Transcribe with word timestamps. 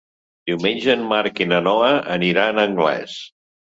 Diumenge 0.51 0.95
en 0.95 1.05
Marc 1.13 1.43
i 1.47 1.49
na 1.53 1.61
Noa 1.69 1.93
aniran 2.19 2.59
a 2.59 2.69
Anglès. 2.75 3.25